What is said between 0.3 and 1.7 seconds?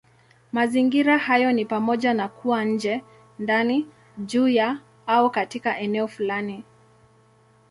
Mazingira hayo ni